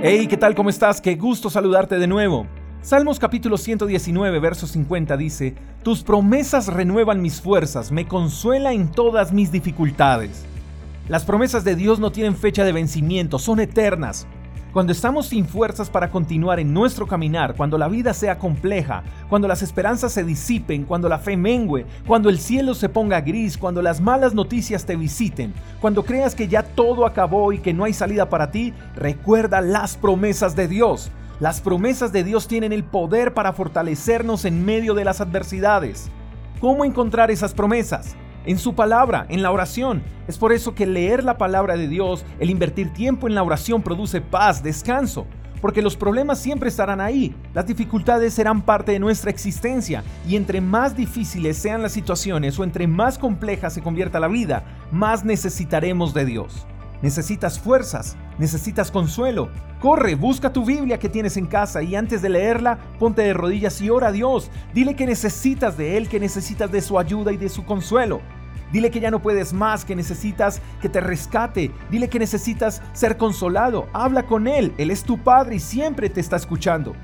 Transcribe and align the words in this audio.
Hey, 0.00 0.28
¿qué 0.28 0.36
tal? 0.36 0.54
¿Cómo 0.54 0.70
estás? 0.70 1.00
Qué 1.00 1.16
gusto 1.16 1.50
saludarte 1.50 1.98
de 1.98 2.06
nuevo. 2.06 2.46
Salmos 2.82 3.18
capítulo 3.18 3.58
119, 3.58 4.38
verso 4.38 4.68
50 4.68 5.16
dice, 5.16 5.56
Tus 5.82 6.04
promesas 6.04 6.68
renuevan 6.68 7.20
mis 7.20 7.40
fuerzas, 7.40 7.90
me 7.90 8.06
consuela 8.06 8.72
en 8.72 8.92
todas 8.92 9.32
mis 9.32 9.50
dificultades. 9.50 10.44
Las 11.08 11.24
promesas 11.24 11.64
de 11.64 11.74
Dios 11.74 11.98
no 11.98 12.12
tienen 12.12 12.36
fecha 12.36 12.62
de 12.62 12.70
vencimiento, 12.70 13.40
son 13.40 13.58
eternas. 13.58 14.28
Cuando 14.72 14.92
estamos 14.92 15.28
sin 15.28 15.46
fuerzas 15.46 15.88
para 15.88 16.10
continuar 16.10 16.60
en 16.60 16.74
nuestro 16.74 17.06
caminar, 17.06 17.54
cuando 17.56 17.78
la 17.78 17.88
vida 17.88 18.12
sea 18.12 18.38
compleja, 18.38 19.02
cuando 19.30 19.48
las 19.48 19.62
esperanzas 19.62 20.12
se 20.12 20.24
disipen, 20.24 20.84
cuando 20.84 21.08
la 21.08 21.18
fe 21.18 21.38
mengue, 21.38 21.86
cuando 22.06 22.28
el 22.28 22.38
cielo 22.38 22.74
se 22.74 22.90
ponga 22.90 23.22
gris, 23.22 23.56
cuando 23.56 23.80
las 23.80 23.98
malas 24.02 24.34
noticias 24.34 24.84
te 24.84 24.94
visiten, 24.94 25.54
cuando 25.80 26.04
creas 26.04 26.34
que 26.34 26.48
ya 26.48 26.62
todo 26.62 27.06
acabó 27.06 27.52
y 27.54 27.60
que 27.60 27.72
no 27.72 27.84
hay 27.84 27.94
salida 27.94 28.28
para 28.28 28.50
ti, 28.50 28.74
recuerda 28.94 29.62
las 29.62 29.96
promesas 29.96 30.54
de 30.54 30.68
Dios. 30.68 31.10
Las 31.40 31.62
promesas 31.62 32.12
de 32.12 32.22
Dios 32.22 32.46
tienen 32.46 32.74
el 32.74 32.84
poder 32.84 33.32
para 33.32 33.54
fortalecernos 33.54 34.44
en 34.44 34.66
medio 34.66 34.92
de 34.92 35.06
las 35.06 35.22
adversidades. 35.22 36.10
¿Cómo 36.60 36.84
encontrar 36.84 37.30
esas 37.30 37.54
promesas? 37.54 38.16
En 38.48 38.58
su 38.58 38.74
palabra, 38.74 39.26
en 39.28 39.42
la 39.42 39.52
oración. 39.52 40.02
Es 40.26 40.38
por 40.38 40.52
eso 40.52 40.74
que 40.74 40.86
leer 40.86 41.22
la 41.22 41.36
palabra 41.36 41.76
de 41.76 41.86
Dios, 41.86 42.24
el 42.40 42.48
invertir 42.48 42.92
tiempo 42.94 43.28
en 43.28 43.34
la 43.34 43.42
oración 43.42 43.82
produce 43.82 44.22
paz, 44.22 44.62
descanso, 44.62 45.26
porque 45.60 45.82
los 45.82 45.96
problemas 45.96 46.38
siempre 46.38 46.70
estarán 46.70 47.02
ahí, 47.02 47.36
las 47.52 47.66
dificultades 47.66 48.32
serán 48.32 48.62
parte 48.62 48.92
de 48.92 49.00
nuestra 49.00 49.30
existencia 49.30 50.02
y 50.26 50.34
entre 50.36 50.62
más 50.62 50.96
difíciles 50.96 51.58
sean 51.58 51.82
las 51.82 51.92
situaciones 51.92 52.58
o 52.58 52.64
entre 52.64 52.86
más 52.86 53.18
compleja 53.18 53.68
se 53.68 53.82
convierta 53.82 54.18
la 54.18 54.28
vida, 54.28 54.64
más 54.90 55.26
necesitaremos 55.26 56.14
de 56.14 56.24
Dios. 56.24 56.66
Necesitas 57.02 57.60
fuerzas, 57.60 58.16
necesitas 58.38 58.90
consuelo. 58.90 59.50
Corre, 59.78 60.16
busca 60.16 60.52
tu 60.52 60.64
Biblia 60.64 60.98
que 60.98 61.08
tienes 61.08 61.36
en 61.36 61.46
casa 61.46 61.82
y 61.82 61.94
antes 61.94 62.22
de 62.22 62.30
leerla, 62.30 62.78
ponte 62.98 63.22
de 63.22 63.34
rodillas 63.34 63.80
y 63.80 63.90
ora 63.90 64.08
a 64.08 64.12
Dios. 64.12 64.50
Dile 64.74 64.96
que 64.96 65.06
necesitas 65.06 65.76
de 65.76 65.96
Él, 65.96 66.08
que 66.08 66.18
necesitas 66.18 66.72
de 66.72 66.80
su 66.80 66.98
ayuda 66.98 67.30
y 67.30 67.36
de 67.36 67.48
su 67.48 67.64
consuelo. 67.64 68.20
Dile 68.72 68.90
que 68.90 69.00
ya 69.00 69.10
no 69.10 69.20
puedes 69.20 69.52
más, 69.52 69.84
que 69.84 69.96
necesitas 69.96 70.60
que 70.80 70.88
te 70.88 71.00
rescate. 71.00 71.70
Dile 71.90 72.08
que 72.08 72.18
necesitas 72.18 72.82
ser 72.92 73.16
consolado. 73.16 73.88
Habla 73.92 74.24
con 74.26 74.46
Él. 74.46 74.74
Él 74.78 74.90
es 74.90 75.04
tu 75.04 75.18
Padre 75.18 75.56
y 75.56 75.60
siempre 75.60 76.10
te 76.10 76.20
está 76.20 76.36
escuchando. 76.36 76.94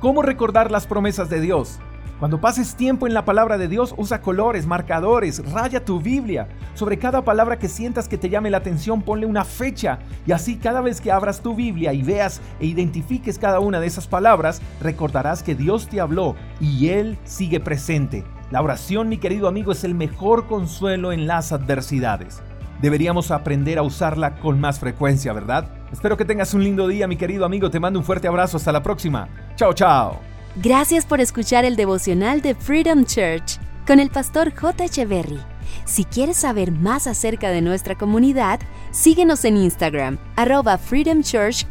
¿Cómo 0.00 0.22
recordar 0.22 0.70
las 0.70 0.86
promesas 0.86 1.28
de 1.28 1.40
Dios? 1.40 1.80
Cuando 2.18 2.40
pases 2.40 2.74
tiempo 2.74 3.06
en 3.06 3.14
la 3.14 3.24
palabra 3.24 3.58
de 3.58 3.68
Dios, 3.68 3.94
usa 3.96 4.20
colores, 4.20 4.66
marcadores, 4.66 5.40
raya 5.52 5.84
tu 5.84 6.00
Biblia. 6.00 6.48
Sobre 6.74 6.98
cada 6.98 7.22
palabra 7.22 7.60
que 7.60 7.68
sientas 7.68 8.08
que 8.08 8.18
te 8.18 8.28
llame 8.28 8.50
la 8.50 8.58
atención, 8.58 9.02
ponle 9.02 9.24
una 9.24 9.44
fecha. 9.44 10.00
Y 10.26 10.32
así 10.32 10.56
cada 10.56 10.80
vez 10.80 11.00
que 11.00 11.12
abras 11.12 11.40
tu 11.42 11.54
Biblia 11.54 11.92
y 11.92 12.02
veas 12.02 12.40
e 12.58 12.66
identifiques 12.66 13.38
cada 13.38 13.60
una 13.60 13.78
de 13.78 13.86
esas 13.86 14.08
palabras, 14.08 14.60
recordarás 14.80 15.44
que 15.44 15.54
Dios 15.54 15.88
te 15.88 16.00
habló 16.00 16.34
y 16.60 16.88
Él 16.88 17.18
sigue 17.24 17.60
presente. 17.60 18.24
La 18.50 18.62
oración, 18.62 19.08
mi 19.08 19.18
querido 19.18 19.46
amigo, 19.46 19.72
es 19.72 19.84
el 19.84 19.94
mejor 19.94 20.46
consuelo 20.46 21.12
en 21.12 21.26
las 21.26 21.52
adversidades. 21.52 22.40
Deberíamos 22.80 23.30
aprender 23.30 23.78
a 23.78 23.82
usarla 23.82 24.36
con 24.36 24.60
más 24.60 24.78
frecuencia, 24.78 25.32
¿verdad? 25.32 25.68
Espero 25.92 26.16
que 26.16 26.24
tengas 26.24 26.54
un 26.54 26.64
lindo 26.64 26.86
día, 26.86 27.06
mi 27.08 27.16
querido 27.16 27.44
amigo. 27.44 27.70
Te 27.70 27.80
mando 27.80 27.98
un 27.98 28.04
fuerte 28.04 28.28
abrazo. 28.28 28.56
Hasta 28.56 28.72
la 28.72 28.82
próxima. 28.82 29.28
Chao, 29.56 29.72
chao. 29.72 30.20
Gracias 30.56 31.04
por 31.04 31.20
escuchar 31.20 31.64
el 31.64 31.76
devocional 31.76 32.40
de 32.40 32.54
Freedom 32.54 33.04
Church 33.04 33.58
con 33.86 34.00
el 34.00 34.10
pastor 34.10 34.54
J. 34.54 34.84
Echeverry. 34.84 35.40
Si 35.84 36.04
quieres 36.04 36.38
saber 36.38 36.72
más 36.72 37.06
acerca 37.06 37.50
de 37.50 37.62
nuestra 37.62 37.96
comunidad, 37.96 38.60
síguenos 38.90 39.44
en 39.44 39.56
Instagram, 39.56 40.18
arroba 40.36 40.78
Freedom 40.78 41.22
Church. 41.22 41.66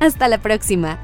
Hasta 0.00 0.28
la 0.28 0.38
próxima. 0.38 0.98